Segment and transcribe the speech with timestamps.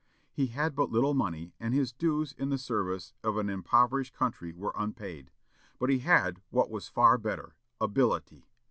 [0.33, 4.51] He had but little money, and his dues in the service of an impoverished country
[4.51, 5.29] were unpaid;
[5.77, 8.47] but he had what was far better, ability.